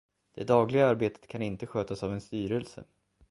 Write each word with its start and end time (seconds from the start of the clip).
Det 0.35 0.43
dagliga 0.43 0.87
arbetet 0.87 1.27
kan 1.27 1.41
inte 1.41 1.67
skötas 1.67 2.03
av 2.03 2.13
en 2.13 2.21
styrelse. 2.21 2.83